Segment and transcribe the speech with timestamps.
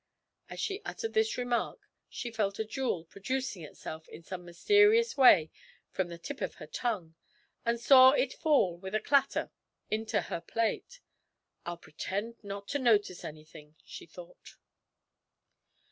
[0.49, 5.51] As she uttered this remark, she felt a jewel producing itself in some mysterious way
[5.91, 7.13] from the tip of her tongue,
[7.67, 9.51] and saw it fall with a clatter
[9.91, 11.01] into her plate.
[11.67, 14.57] 'I'll pretend not to notice anything,' she thought.